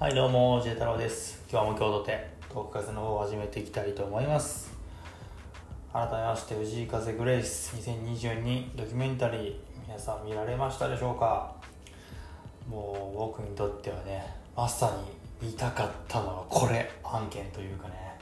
[0.00, 1.42] はいどうも J 太郎です。
[1.50, 4.70] 今日も今日とてトーク活の方を始めていきたいと思います。
[5.92, 9.54] 改めまして藤井風グレイス2022ドキュメンタリー
[9.88, 11.52] 皆さん見られましたでしょうか？
[12.70, 14.24] もう僕にとってはね
[14.56, 14.96] まさ
[15.42, 18.16] に見たかったのはこれ案件というかね。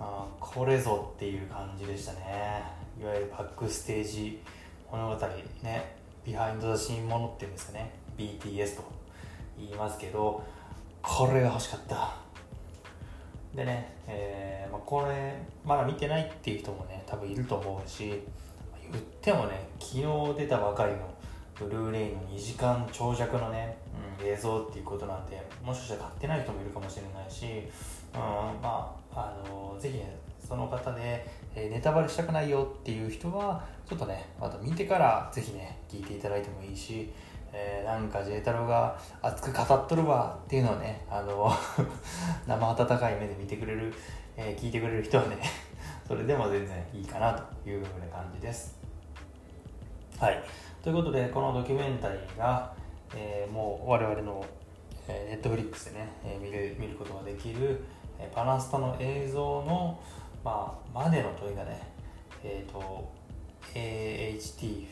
[0.00, 2.64] あこれぞっていう感じでしたね。
[3.00, 4.42] いわゆるバックステージ
[4.90, 5.26] 物語
[5.62, 5.94] ね
[6.26, 7.92] ビハインド・ザ・シーンものっていうんですかね。
[8.18, 8.82] BTS と
[9.56, 10.42] 言いますけど
[11.08, 12.14] これが欲しかった。
[13.54, 18.22] でね、えーまあ、これまだ見てないっていう人もね多分いると思うし
[18.92, 20.02] 言ってもね昨日
[20.36, 20.98] 出たばかりの
[21.58, 23.76] ブルーレイの2時間長尺のね、
[24.20, 27.46] うん、映像っていうことなんでもしかしたら買ってない人もいるかもしれないし、
[28.14, 28.20] うん、
[28.62, 30.16] まああのぜひね
[30.46, 37.10] その方で、え、ネタバレしたくないよっていう人はちょっとねまた見てからぜひね聞いていただいてもいいし
[37.52, 41.50] えー、なんか J 太郎が熱く語っとるわっていうのをねあの
[42.46, 43.92] 生温かい目で見てくれる、
[44.36, 45.38] えー、聞いてくれる人はね
[46.06, 48.78] それでも全然いいかなというふうな感じです。
[50.18, 50.42] はい。
[50.82, 52.72] ということでこのドキュメンタリーが、
[53.14, 54.44] えー、もう我々の、
[55.06, 57.84] えー、ネットフリックスでね、えー、見る見ることができる、
[58.18, 59.98] えー、パナスタの映像の、
[60.44, 61.82] まあ、までのというかね
[62.42, 63.08] えっ、ー、と
[63.74, 64.86] AHT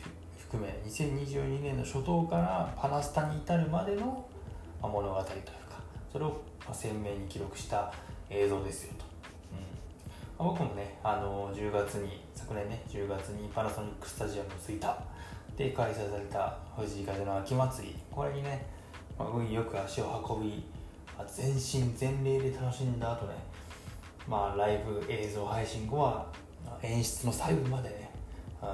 [0.49, 4.25] 含め2022年の初頭からパナスタに至るまでの
[4.81, 5.81] 物語というか
[6.11, 7.91] それを鮮明に記録した
[8.29, 9.03] 映像ですよと、
[10.39, 10.47] うん。
[10.47, 14.97] ま僕もねあの10月に昨年ね10月にパナソニックスタジアム吹田
[15.57, 17.95] で開催された藤井風の秋祭り。
[18.09, 18.65] これにね、
[19.19, 20.63] まあ、運よく足を運び、
[21.17, 23.33] あ、全身全霊で楽しんだ後ね
[24.27, 26.27] まあライブ映像配信後は
[26.81, 28.09] 演出の細部までね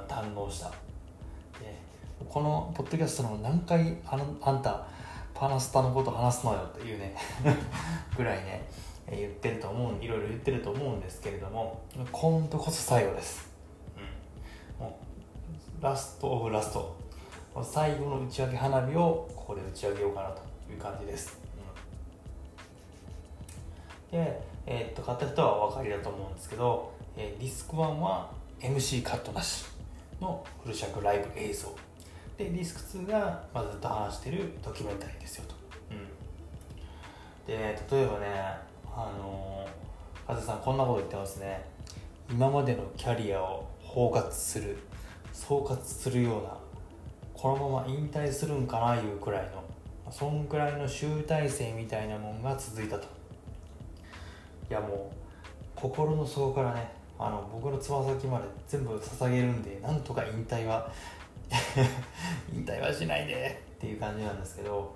[0.08, 0.93] 堪能した。
[2.30, 4.88] このポッドキャストの何回あのあんた
[5.34, 7.16] パナスタのこと話すのよっていうね
[8.16, 8.68] ぐらいね
[9.10, 11.81] 言ってると思ういろいろ言ってると思うんですけれども
[12.12, 13.50] 今度こそ最後です、
[14.80, 14.97] うん、も
[15.80, 17.03] うラストオブラスト。
[17.62, 21.38] 最後の打ち上げ花火をここで打ち上げようかなという感じです、
[24.12, 29.66] うん、で、えー、っと買った人はお分かりだと思うんですけど、えー、ディスク1は MC カットなし
[30.20, 31.76] のフル尺ライブ映像。
[32.38, 35.56] でディスク2が、まあ、ずっと話してるドキュメンタリーですよと、
[35.92, 38.28] うん、で、例えばね
[38.96, 41.66] あのー、さんこんなこと言ってますね。
[42.30, 44.78] 今までのキャリアを包括する
[45.32, 46.58] 総括するような
[47.34, 49.64] このまま引退するんかないうくらいの
[50.12, 53.08] そんくらいの集大成みたいなもんが続いたと。
[54.70, 55.16] いやもう
[55.76, 60.92] 心の底からねあの僕のつま先まで全部捧げるんでなんとか引退は
[62.54, 63.74] 引退はしないで。
[63.84, 64.96] っていう感じなんですけど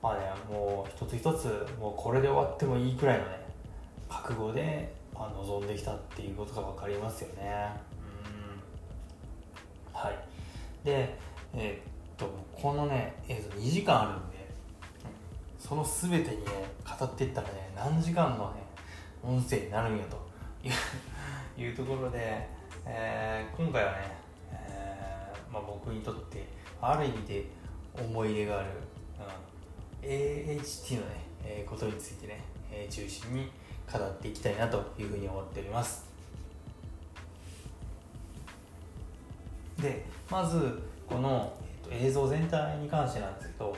[0.00, 3.30] まあねもう一つ一つもうこれで終わってもいいくらいのね
[4.08, 7.68] 覚悟で、まあ、臨んできたっていうことが分かりますよね。
[9.92, 10.00] うん。
[10.00, 10.18] はい。
[10.84, 11.18] で
[11.52, 14.48] えー、っとこのね映像2時間あるんで
[15.58, 16.52] その全てにね
[16.98, 18.62] 語っていったらね何時間のね
[19.24, 20.20] 音声になるんやと
[21.60, 22.48] いうところで、
[22.86, 24.21] えー、今回はね
[25.52, 26.46] まあ、僕にとって
[26.80, 27.44] ある意味で
[27.96, 28.68] 思い入れがある、
[30.02, 31.06] うん、AHT のね、
[31.44, 32.42] えー、ことについてね、
[32.72, 33.50] えー、中心に
[33.92, 36.10] 語っていきたいなというふうに思っております。
[39.80, 41.52] でまずこの、
[41.90, 43.76] えー、と映像全体に関してなんですけど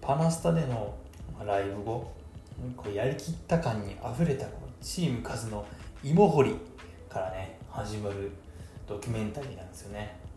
[0.00, 0.94] パナスタでの
[1.46, 2.12] ライブ後
[2.76, 4.46] こうやりきった感にあふれた
[4.82, 5.64] チーム数の
[6.02, 6.56] 芋掘り
[7.08, 8.32] からね始まる
[8.88, 10.27] ドキュメンタリーなんですよね。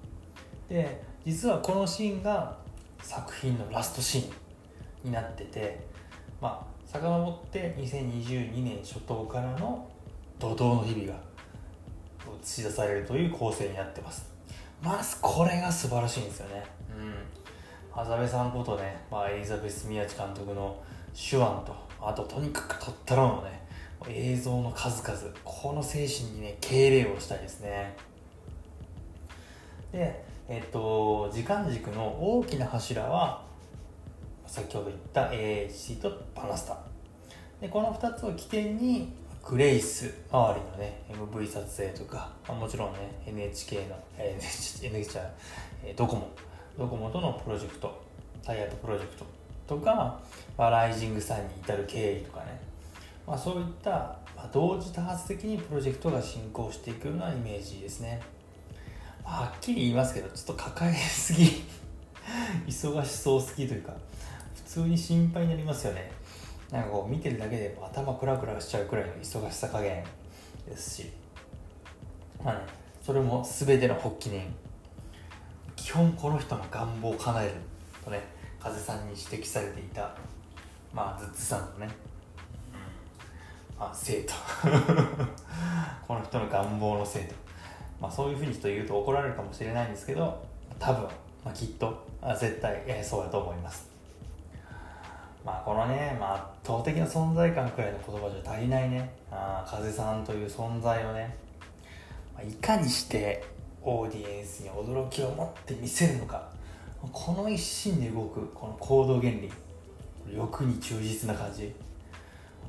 [0.71, 2.57] で実はこのシーンが
[3.03, 4.21] 作品のラストシー
[5.03, 5.81] ンになってて
[6.39, 9.85] まあ遡って2022年初頭からの
[10.39, 11.19] 怒涛の日々が
[12.41, 14.31] 映し出されるという構成になってます。
[14.81, 16.63] まずこれが素晴らしいんですよね。
[16.97, 18.01] うん。
[18.01, 20.81] 浅部さんことね、まあ、エリザベス宮地監督の
[21.13, 23.61] 手腕とあととにかく撮ったろうのね
[24.07, 27.93] 映像の数々この精神にね敬礼をしたいですね。
[29.91, 33.41] でえっと、時間軸の大きな柱は
[34.45, 36.77] 先ほど言った AHC とパナスタ。
[37.61, 39.13] でこの2つを起点に
[39.47, 45.19] グレイス周りのね MV 撮影とか、まあ、もちろんね NHK の、NHK
[45.85, 46.27] えー、ドコモ。
[46.77, 48.03] ドコモとのプロジェクト
[48.43, 49.25] タイアットプロジェクト
[49.65, 50.19] とか、
[50.57, 52.59] まあ、ライジングさんに至る経緯とかね、
[53.25, 53.89] まあ、そういった、
[54.35, 58.40] まあ、同時多発的にプロジェクトが進行していくようなイメージですね。
[59.23, 61.63] はっきり言いますけどちょっと抱えすぎ。
[62.67, 63.93] 忙しそうすぎというか
[64.55, 66.11] 普通に心配になりますよね。
[66.71, 70.03] なんかこう見てるだけで頭クラクラしちゃうくらいの忙しさ加減
[70.67, 71.11] ですし。
[72.43, 72.61] まあね
[73.05, 74.53] それも全ての発起人。
[75.75, 77.53] 基本この人の願望を叶える
[78.03, 78.21] とね
[78.59, 80.15] 風さんに指摘されていた
[80.93, 81.89] まあズッツさんのね、
[83.79, 84.33] まあ生徒。
[86.05, 87.33] この人の願望の生徒。
[88.01, 90.43] まあそういうふうにちょっと言うと怒られるかもしれないんですけど
[90.79, 91.03] 多分、
[91.45, 93.89] まあ、きっとあ絶対、えー、そうだと思います。
[95.45, 99.13] まあこのね、まあ、圧倒的な存在感くらいの言葉じゃ足りないね。
[99.31, 101.35] あ風さんという存在をね、
[102.35, 103.43] まあ、いかにして
[103.83, 106.49] オーディエンスに驚きを持って見せるのか。
[107.11, 109.51] この一心で動くこの行動原理。
[110.35, 111.73] 欲に忠実な感じ。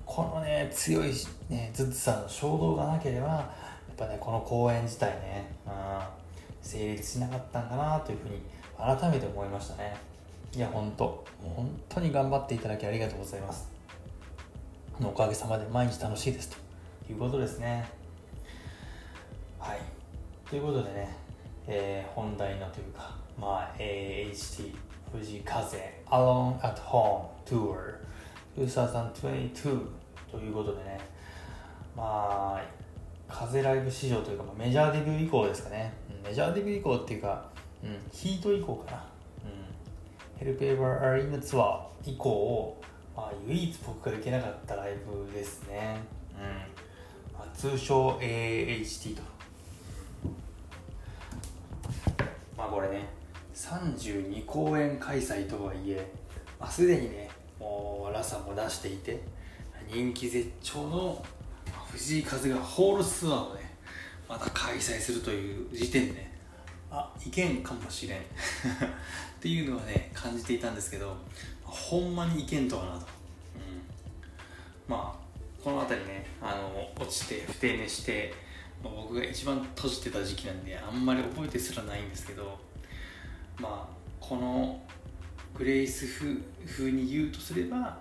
[0.05, 1.13] このね強い
[1.49, 3.51] ねズッツさんの衝動がなければ
[3.97, 5.73] ぱねこの公演自体ね、うん、
[6.61, 8.43] 成立しなかったんかなというふうに
[8.77, 9.95] 改めて思いましたね。
[10.55, 13.71] いや本当もう本当に頑張っていただきありがとうございます。
[15.03, 17.89] おかげさまで毎日楽しいですということですね。
[19.59, 19.79] はい。
[20.49, 21.17] ということでね、
[21.67, 24.75] えー、本題のというかまあ AHT
[25.13, 27.95] 藤風 Alone at Home Tour
[28.59, 29.87] 2022
[30.31, 31.01] ということでね
[31.97, 32.82] まあ
[33.33, 35.93] 風ライブ史上というか、まあ、メジャーデビュー以降ですかね、
[36.25, 37.45] メジャーデビュー以降っていうか、
[37.83, 39.07] うん、ヒート以降かな、
[39.45, 42.77] うん、ヘルペーバーアリーナツアー以降、
[43.17, 46.01] まあ、唯一僕が行けなかったライブですね、
[46.39, 47.39] うん。
[47.39, 49.23] まあ、通称 AHT と。
[52.57, 53.09] まあこれね
[53.55, 56.13] 32公演開催とはいえ、
[56.61, 57.29] まあ、すでにね
[57.59, 59.21] もうラサも出していて
[59.91, 61.25] 人気絶頂の
[61.93, 63.61] 藤井風がホールツアーをね
[64.29, 66.33] また開催するという時点でね
[66.91, 68.19] あいけんかもしれん。
[68.21, 68.23] っ
[69.41, 71.17] ていうのはね感じていたんですけど
[71.63, 73.03] ほんまにいけんとはなと、うん、
[74.89, 78.33] まあこの辺りねあの落ちて不定寝して、
[78.83, 82.59] ま、僕が一番閉じてた時期なんであんまり覚えてすらないんですけど
[83.59, 84.81] まあこの
[85.55, 86.07] グレイス
[86.67, 87.99] 風に言うとすれば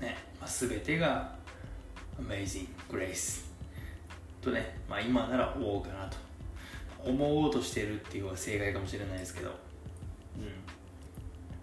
[0.00, 1.34] ね、まあ、全てが
[2.20, 3.44] Amazing Grace
[4.40, 6.16] とね、まあ、今なら思うかなと
[7.04, 9.54] 思おうとしてるっていうのが正解かもしれないですけど、うん、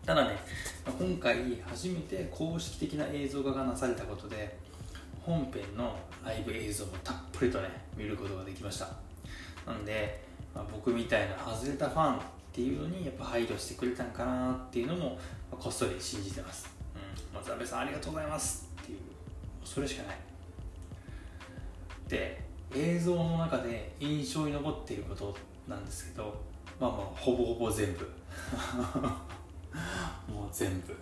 [0.06, 0.38] ただね、
[0.86, 4.58] 今回初めて公式的な映像化がなされたことで
[5.22, 8.88] 本編のライブ映像をたっぷりとね見ることができました。
[9.66, 10.24] なので、
[10.54, 12.22] まあ、僕みたいな外れたファンっ
[12.52, 15.18] ていうのにやっぱ配慮してくれたんかなっていうのも、
[15.52, 16.68] こっそり信じてます、
[17.34, 18.98] うん、松部さんありがとうございますっていう
[19.64, 20.31] それしかない。
[22.12, 22.40] で
[22.76, 25.36] 映像の中で印象に残っていること
[25.68, 26.26] なんですけど
[26.80, 28.00] まあまあほぼほぼ全部。
[30.28, 30.96] もう全部。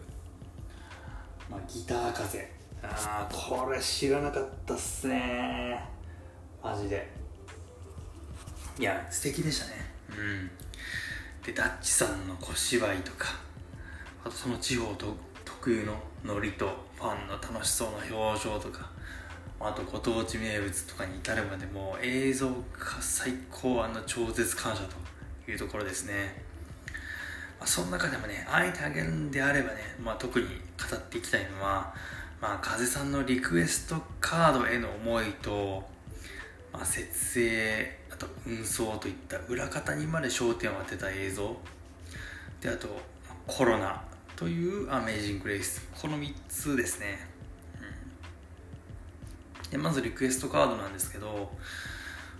[1.49, 2.51] まあギター風。
[2.83, 5.81] ああこれ知らなかったっすね。
[6.61, 7.09] マジで。
[8.77, 9.73] いや素敵でしたね。
[10.09, 10.51] うん。
[11.43, 13.27] でダッチさんの小芝居とか。
[14.25, 15.15] あとその地方と
[15.45, 15.95] 特有の
[16.25, 16.67] ノリと
[16.97, 18.98] ファンの楽しそうな表情とか。
[19.61, 22.55] あとご当地名物とかに至るまでも映像が
[23.01, 26.43] 最高の超絶感謝というところですね、
[27.59, 30.51] まあ、その中でもねあえてあげるんであればね、まあ、特に語
[30.95, 31.93] っていきたいのは、
[32.41, 35.83] まあ、風さんのリクエストカードへの思いと、
[36.71, 41.55] まあ、設営あと運送といった裏方にまで焦点を当てた映像。
[42.61, 42.87] であと
[43.47, 44.01] コロナ
[44.35, 45.87] というアメージング・レイス。
[46.01, 47.38] この3つですね。
[49.71, 51.51] でまずリクエストカードなんですけど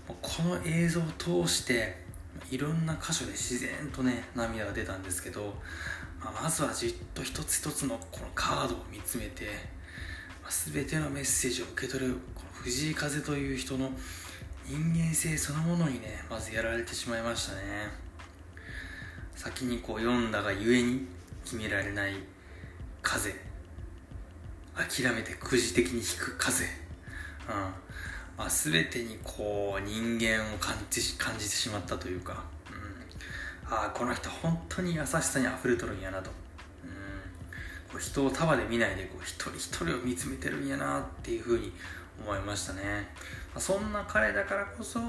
[0.07, 1.03] この映像を
[1.45, 1.95] 通して
[2.49, 5.53] いろんな箇所で自然とね涙が出たんですけど、
[6.19, 9.45] まあ、まずはじっと一つ一つのこのカードを見つめて、
[10.41, 13.91] まあ、全てのメッセージを受け取るこの藤井風という人の
[14.65, 17.61] 人間性そのものにねまずやられてしまいましたね。
[19.35, 21.07] 先にこう読んだがゆえに
[21.43, 22.13] 決められない
[23.01, 23.33] 風。
[24.75, 26.65] 諦めてくじ的に引く風。
[27.49, 32.43] まあ、全てにこう人間を感じ感じてしまったというか、
[33.67, 36.29] うん、ああこの人本当に優しさにあふれとるんやなと、
[36.83, 36.89] うん、
[37.91, 41.73] こう人を束で見ないでこう一人一人を見つめてるんやなっていうふうに
[42.23, 42.81] 思いましたね、
[43.53, 44.99] まあ、そんな彼だからこそ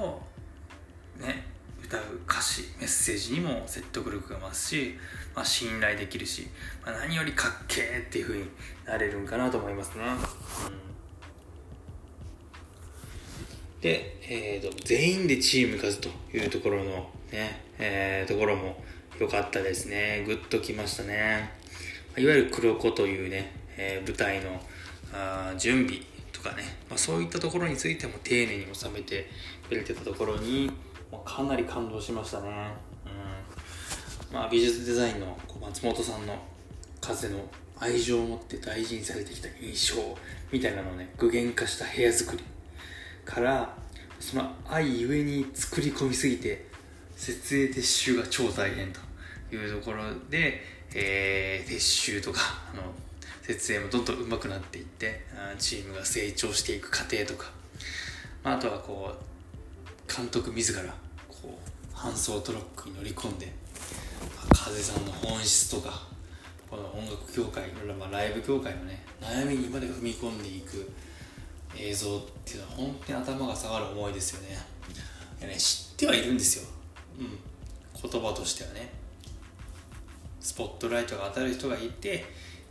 [1.19, 1.47] ね
[1.85, 4.99] 歌う歌詞メッセージにも説得力が増すし、
[5.35, 6.47] まあ、信頼できるし、
[6.85, 8.45] まあ、何よりかっけーっていうふうに
[8.85, 10.90] なれるんかなと思いますね、うん。
[13.81, 18.83] で、えーと、全員でチーム数というところのね、えー、ところも
[19.19, 20.25] 良かったですね。
[20.27, 21.51] グッときましたね。
[22.17, 24.61] いわゆる黒子というね、えー、舞台の
[25.13, 29.29] あ準備とかね、まあ、そういったところについても丁寧に収めて
[29.69, 30.71] くれてたところに、
[31.11, 32.49] まあ、かなり感動しましたね、
[34.31, 36.39] うんまあ、美術デザインの松本さんの
[37.01, 37.39] 風の
[37.79, 40.19] 愛情を持って大事にされてきた印象
[40.53, 42.45] みたいなのをね具現化した部屋作り
[43.25, 43.77] から
[44.19, 46.67] その愛ゆえに作り込みすぎて
[47.17, 49.01] 設営撤収が超大変と
[49.55, 50.63] いうところで、
[50.95, 52.41] えー、撤収とか
[52.73, 52.83] あの
[53.43, 55.23] 設営もどんどん上手くなっていって
[55.59, 57.51] チームが成長していく過程とか、
[58.45, 60.83] まあ、あとはこう監督自ら
[61.29, 61.59] こ
[61.95, 63.53] う搬送トラックに乗り込んで
[64.53, 66.07] 風さんの本質とか
[66.71, 67.65] この音楽業界、
[67.99, 70.91] まあ、ライブ業界のね悩みにまで踏み込んでいく。
[71.77, 74.59] 映像っていうのは本当に頭が下がる思いですよね。
[75.41, 76.69] いやね知ってはいるんですよ。
[77.19, 78.11] うん。
[78.11, 79.01] 言葉としてはね。
[80.41, 82.25] スポットライトが当たる人がいて、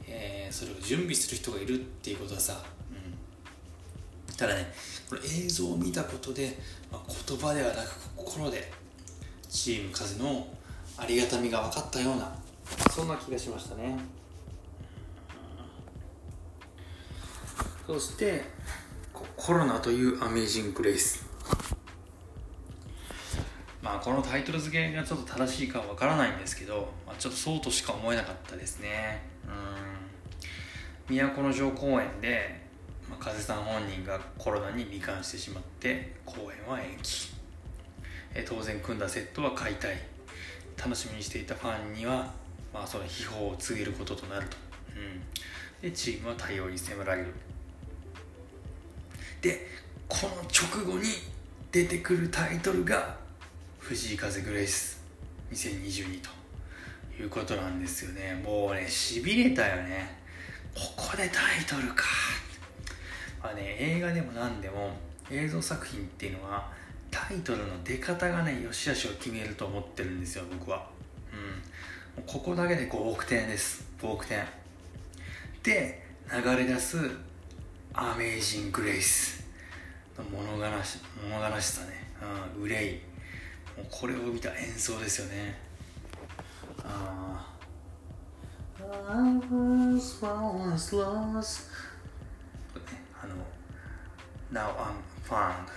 [0.07, 4.73] えー、それを準備する人がいるっていうことはさ、うん、ただね
[5.07, 6.57] この映像を見たことで、
[6.91, 8.71] まあ、言葉ではなく心で
[9.47, 10.47] チーム風の
[10.97, 12.35] ありがたみが分かったような。
[12.91, 13.97] そんな気がしましたね。
[17.85, 18.43] そして
[19.13, 21.25] コロナというアメージング・レイス。
[23.81, 29.21] まあこのタイトル付けがちょっと正しいかわからないんですけど、まあ、ちょっとそうとしか思えなかったですね。
[31.09, 31.15] うん。
[31.15, 32.61] 都城公園で、
[33.09, 37.31] まあ、風さん本人がコロナに罹患してしまって公演は延期。
[38.35, 39.97] え当然組んだセットは解体。
[40.77, 42.31] 楽しみにしていたファンには
[42.73, 44.57] まあ、その秘宝を告げることとなると、
[44.95, 47.33] うん、でチームは対応に迫られる。
[49.41, 49.67] で
[50.07, 51.07] この直後に
[51.71, 53.17] 出てくるタイトルが
[53.79, 55.01] 藤井風グレイス
[55.51, 56.29] 2022と
[57.21, 58.41] いうことなんですよね。
[58.43, 60.17] もうねしびれたよね。
[60.75, 62.05] ここでタイトルか。
[63.41, 64.91] まあね映画でも何でも
[65.31, 66.71] 映像作品っていうのは
[67.11, 70.87] タイトルの出方がね良し悪しを決めると思ってるんですよ僕は。
[72.17, 72.23] うん。
[72.23, 73.85] ここだけで5億点です。
[74.01, 74.45] 5億点。
[75.63, 76.97] で流れ出す
[78.01, 79.43] アメージング・グレイス
[80.17, 82.07] の物悲し物悲しさね、
[82.55, 82.93] うん、憂い。
[83.75, 85.59] もうこれを見た演奏ですよね。
[86.81, 87.45] あ
[88.79, 91.67] あ I was once lost
[93.21, 93.35] あの
[94.53, 94.95] Now I'm
[95.27, 95.67] found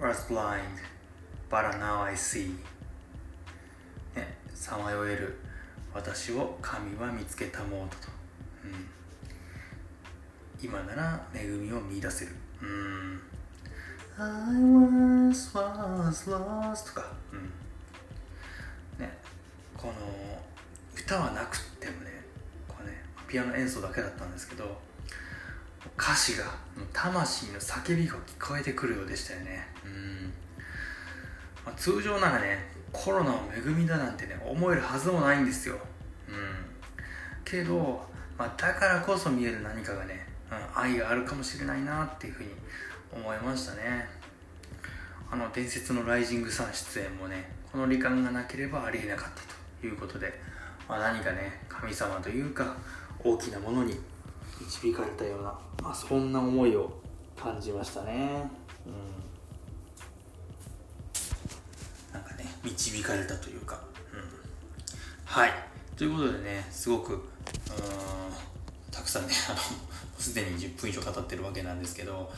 [0.00, 0.78] was blind
[1.50, 2.54] but now I see
[4.54, 5.36] さまよえる。
[5.92, 8.12] 私を神は見つけたもうとと、
[8.64, 8.88] うん、
[10.62, 12.32] 今なら恵みを見出せる。
[12.62, 13.20] うん。
[14.18, 14.26] I
[15.32, 19.02] was, was lost とか、うん。
[19.02, 19.18] ね、
[19.76, 19.94] この
[20.94, 22.22] 歌はなくてもね
[22.68, 24.78] こうねピアノ演奏だけだったんですけど
[25.98, 26.44] 歌詞が
[26.92, 29.66] 魂の叫びが聞こえてくるようでしたよね。
[29.84, 30.32] うん、
[31.64, 32.58] まあ、通常ならね
[32.92, 35.78] コロナは恵みだなんてね思えるはずもないんですよ。
[36.28, 36.70] うん。
[37.44, 38.04] けど、
[38.38, 40.26] まあ、だからこそ見える何かがね、
[40.74, 42.50] 愛があるかもしれないなっていうふうに
[43.12, 44.08] 思いましたね。
[45.30, 49.42] あの伝説のライジングさん出演もねこの罹患がなければありえなかった
[49.80, 50.32] ということで、
[50.88, 52.76] まあ、何かね神様というか
[53.22, 53.94] 大きなものに
[54.60, 56.92] 導かれたような、まあ、そんな思いを
[57.40, 58.50] 感じましたね。
[58.86, 59.20] うん
[62.30, 63.80] かね導かれたというか、
[64.12, 64.20] うん、
[65.24, 65.52] はい。
[65.96, 67.20] ということでねすごくうん
[68.90, 69.58] たくさんねあの
[70.18, 72.28] すでに10分以上語ってるわけなんですけどこ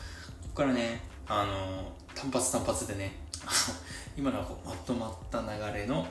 [0.55, 3.13] こからねあの単発単発でね
[4.17, 6.07] 今のはこうまとまった流れの、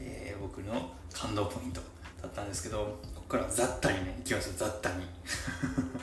[0.00, 1.80] えー、僕の感動ポイント
[2.22, 5.04] だったんですけどここからザッタにねいきますよザッタに。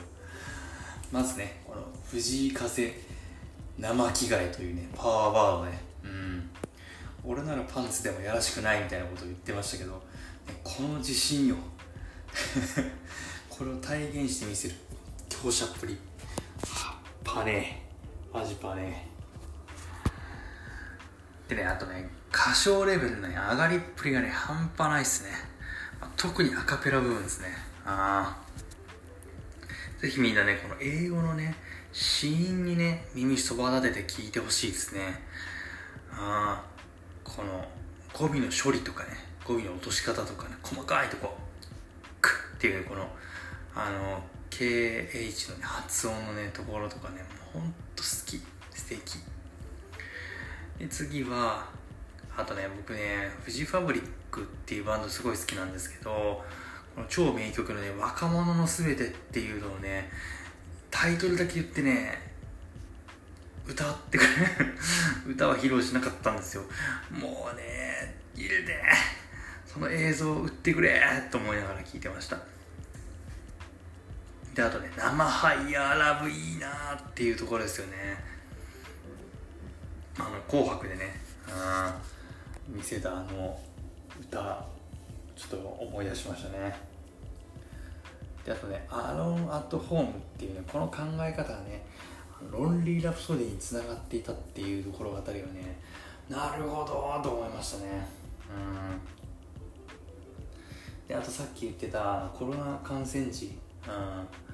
[1.10, 3.08] まずねこの藤井風
[3.78, 5.80] 生着替えというねパワーワードね。
[6.04, 6.50] うん。
[7.24, 10.02] 俺ならパンツでもやらしくないみたいなことを言ってましたけど、
[10.64, 11.56] この自信よ。
[13.58, 14.76] これを体現してみせる。
[15.28, 15.98] 強者っぷり。
[17.24, 17.82] パネ
[18.32, 19.06] マジパネ
[21.48, 25.30] でねあとね歌唱レベルの、ね、上がりっぷりがね半端ないっすね。
[26.16, 27.48] 特にアカペラ部分ですね。
[27.84, 31.56] ああぜひみんなねこの英語のね
[31.92, 35.20] 死因にね耳そば立てて聞いてほしいですね。
[36.12, 36.64] ああ
[37.24, 37.66] この
[38.12, 39.10] 語尾の処理とかね
[39.44, 41.36] 語尾の落とし方とかね細かいとこ
[42.22, 43.08] 「く」っていうこの
[43.74, 47.16] あの KH の、ね、発音のねところとかね
[47.54, 48.40] もうほんと好き
[48.74, 49.18] 素敵
[50.78, 51.66] で次は
[52.36, 56.42] あとね僕ねフジファブリックっていうバンドすごい好きなんですけど
[56.98, 60.10] この超名曲のね、若者のすべてっていうのをね、
[60.90, 62.20] タイトルだけ言ってね、
[63.68, 64.28] 歌ってくれ、
[65.32, 66.64] 歌は披露しなかったんですよ。
[67.08, 68.82] もうね、入れて、
[69.64, 72.36] その映像を売ってくれと思いながら聞いてました。
[74.58, 77.94] で、あとね、生ハイヤーラブいいなっていうところですよね。
[80.18, 81.14] あの、紅白でね、
[82.68, 83.56] 見せたあの
[84.20, 84.66] 歌、
[85.36, 86.76] ちょっと思い出しましたね。
[88.44, 91.84] であとね「アロン・アット・ホーム」っていうねこの考え方がね
[92.50, 95.78] ロンリー・ラプソディにつながっていたっていうところあたりがね
[96.30, 98.08] なるほどと思いましたね
[98.48, 98.54] う
[101.04, 104.47] んであとさっき言ってたコロナ感染時うん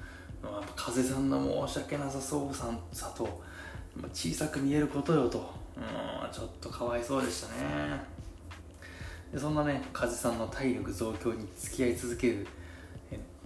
[0.75, 3.41] 風さんの申し訳なさそうさんさと
[4.13, 5.65] 小さく見えることよと。
[5.77, 7.99] うんちょっとかわいそうでしたね。
[9.31, 12.47] でそんなね風さんの体力増強に付き合い続ける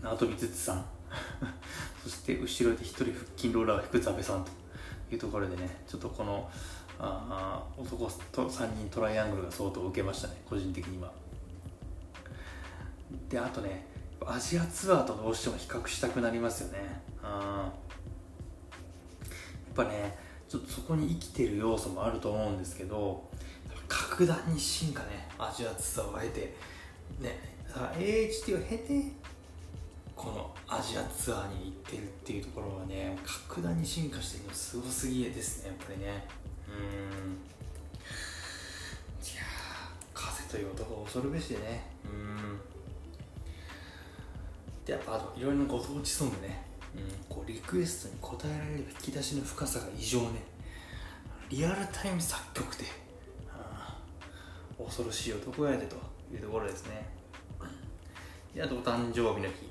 [0.01, 0.85] 縄跳びつつさん。
[2.03, 4.51] そして後ろで一人腹筋ローラーを引くザベさんと
[5.11, 6.49] いうところでねちょっとこの
[6.99, 11.11] あ男と3人トライアングルが相当受けましたね個人的には。
[13.27, 13.87] であとね
[14.25, 17.01] アジアツアーとどうしても比較したくなりますよね。
[17.23, 17.73] あや
[19.71, 23.29] っぱねちょっとそこに生きてる要素もあると思うんですけど
[23.87, 26.55] 格段に進化ねアジアツアーを経て。
[27.19, 27.37] ね
[27.69, 29.11] AHT を経て
[30.15, 36.27] このアジアツアーに行ってるっていうところはね格段に進化してるのすごすぎですねやっぱりね。
[36.67, 36.73] うん。
[39.23, 39.43] いや
[40.13, 41.91] 風という男恐るべしでね。
[42.05, 42.59] うん。
[44.85, 46.63] でやっぱあといろいろなご当地ソングね、
[46.95, 50.43] うん、こうリクエストに応えられる引き出しの深さが異常ね。
[51.49, 52.85] リアルタイム作曲で。
[54.77, 55.95] 恐ろしい男やでと
[56.33, 57.05] いうところですね。
[58.55, 59.69] であとお誕生日の日。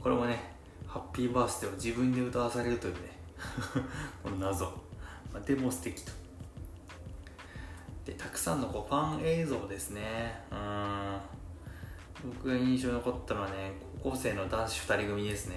[0.00, 0.52] これもね
[0.86, 3.00] ハッピーバースデーを自分で歌わされるというね。
[4.22, 4.66] この謎、
[5.32, 6.12] まあ、でも素敵と。
[8.04, 10.40] でたくさんのこうファン映像ですね。
[10.50, 11.20] うん。
[12.34, 15.54] 僕が印象に残ったのはね高校生の男子2人組ですね。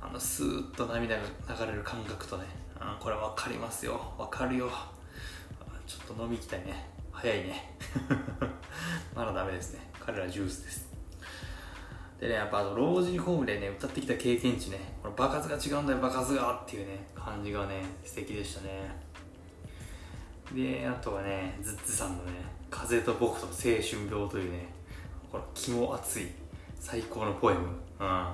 [0.00, 2.44] あのスーッと涙が流れる感覚とね
[2.78, 4.00] あこれ分かりますよ。
[4.16, 4.70] 分かるよ。
[5.84, 6.86] ちょっと飲み行きたいね。
[7.10, 7.76] 早いね。
[9.16, 9.80] まだダメですね。
[9.98, 10.88] 彼らジュースです。
[12.20, 18.94] でね、やっぱあの、老人ホームでね、歌ってきた経験値ね、この場数が違うんだよ、場数がっていうね、感じがね、素敵でしたね。
[20.52, 22.32] で、あとはね、ズッツさんのね、
[22.70, 24.68] 風と僕と青春病というね、
[25.32, 26.28] この気も熱い、
[26.84, 27.60] 最高のポエム。
[27.98, 28.32] うん。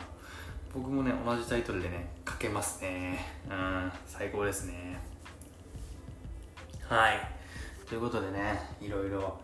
[0.75, 3.25] 僕もね、同じタイトルでね、書けますね。
[3.49, 4.99] うん、最高ですね。
[6.83, 7.21] はい。
[7.89, 9.39] ということでね、いろいろ、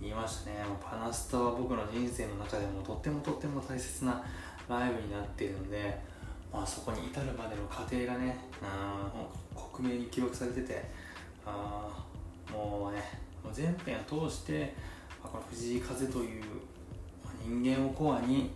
[0.00, 4.22] 言いましたねパナスタは僕の人生の中でもとってもとっても大切な
[4.68, 5.98] ライブになっているので、
[6.52, 10.84] まあ、そこに至るまでの過程がねうん克明に記録されてて
[11.46, 11.88] あ
[12.52, 13.02] もうね
[13.52, 14.74] 全編を通して、
[15.22, 16.44] まあ、この藤井風という
[17.44, 18.50] 人間をコアに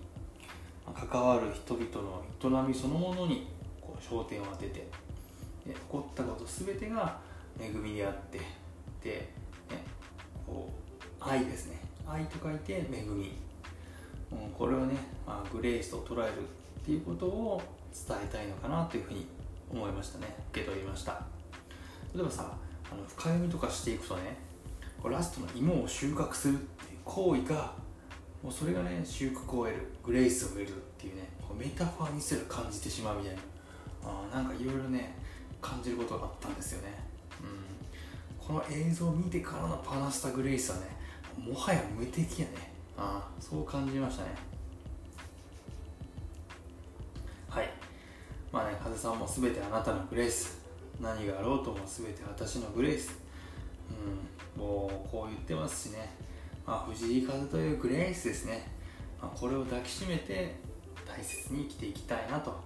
[0.95, 1.87] 関わる人々
[2.51, 3.47] の営みそのものに
[3.81, 4.89] こう焦点を当てて
[5.67, 7.19] で起こったこと全てが
[7.61, 8.39] 恵みであって
[9.03, 9.11] で、
[9.71, 9.83] ね、
[10.47, 11.81] こう愛ですね。
[12.09, 13.33] 愛と書いて恵み、
[14.31, 14.95] うん、これをね、
[15.27, 17.61] まあ、グレイスと捉えるっていうことを
[17.93, 19.27] 伝えたいのかなというふうに
[19.69, 20.37] 思いましたね。
[20.53, 21.21] 受け取りました。
[22.15, 22.57] 例えばさ
[22.91, 24.37] あの深読みとかしていくとね
[25.05, 27.73] ラストの芋を収穫するっていう行為が
[28.47, 31.29] もうそれがね収穫を得るグレイスを得るっていうね
[31.59, 33.41] メタファーにすら感じてしまうみたいな
[34.05, 35.19] あなんかいろいろね
[35.61, 36.95] 感じることがあったんですよね、
[37.41, 40.97] うん、この映像を見てからのパナスタ・グレイスはね
[41.37, 42.73] もはや無敵やね。
[42.97, 44.31] あそう感じましたね。
[47.49, 47.69] はい。
[48.51, 50.65] まあね風さんも全てあなたのグレース。
[51.01, 53.19] 何があろうとも全て私のグレース。
[54.57, 54.63] うん。
[54.63, 56.09] もうこう言ってますしね。
[56.67, 58.71] まあ藤井風というグレースですね、
[59.21, 60.57] まあ、これを抱きしめて
[61.07, 62.59] 大切に生きていきたいなと、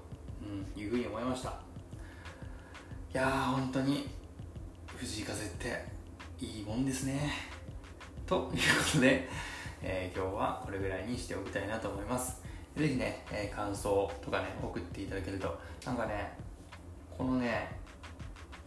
[0.43, 1.51] うん、いうふうに思いました。
[3.13, 4.09] いやー本当に
[4.87, 5.85] 藤井風って
[6.41, 7.33] いいもんですね。
[8.27, 8.49] というこ
[8.93, 9.29] とで、
[9.83, 12.41] えー、今日はこれぐらいにしておきたいなと思います。
[12.77, 16.33] ぜひね、えー、感想とかね、送っていただけると、なんかね、
[17.17, 17.69] このね、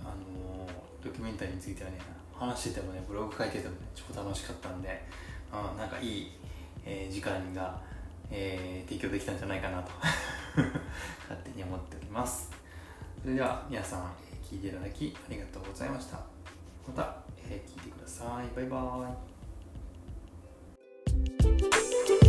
[0.02, 1.98] あのー、ドキュメンタリーについてはね、
[2.43, 5.01] 話しててもね、ブログ書いててもね、超楽しかったんで、
[5.51, 6.32] うん、なんかいい、
[6.86, 7.79] えー、時間が、
[8.29, 9.91] えー、提供できたんじゃないかなと
[11.29, 12.51] 勝手に思っております。
[13.21, 14.12] それでは皆さん、
[14.43, 16.17] 聞いていただきありがとうございました。
[16.88, 17.15] また、
[17.49, 18.56] えー、聞いてください。
[18.56, 22.22] バイバーイ。